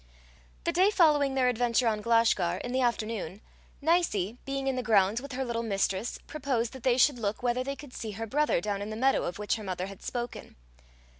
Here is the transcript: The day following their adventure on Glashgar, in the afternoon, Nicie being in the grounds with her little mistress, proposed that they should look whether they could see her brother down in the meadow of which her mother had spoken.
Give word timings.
The 0.63 0.71
day 0.71 0.89
following 0.89 1.35
their 1.35 1.47
adventure 1.47 1.87
on 1.87 2.01
Glashgar, 2.01 2.57
in 2.63 2.71
the 2.71 2.81
afternoon, 2.81 3.39
Nicie 3.83 4.39
being 4.45 4.65
in 4.65 4.75
the 4.75 4.81
grounds 4.81 5.21
with 5.21 5.33
her 5.33 5.45
little 5.45 5.61
mistress, 5.61 6.17
proposed 6.25 6.73
that 6.73 6.81
they 6.81 6.97
should 6.97 7.19
look 7.19 7.43
whether 7.43 7.63
they 7.63 7.75
could 7.75 7.93
see 7.93 8.13
her 8.13 8.25
brother 8.25 8.59
down 8.61 8.81
in 8.81 8.89
the 8.89 8.95
meadow 8.95 9.25
of 9.25 9.37
which 9.37 9.57
her 9.57 9.63
mother 9.63 9.85
had 9.85 10.01
spoken. 10.01 10.55